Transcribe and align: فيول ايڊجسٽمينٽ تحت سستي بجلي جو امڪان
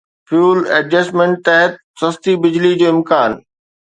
فيول 0.27 0.59
ايڊجسٽمينٽ 0.75 1.35
تحت 1.47 1.73
سستي 2.01 2.33
بجلي 2.43 2.71
جو 2.81 2.87
امڪان 2.95 3.31